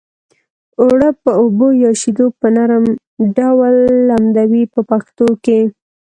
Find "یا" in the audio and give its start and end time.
1.83-1.91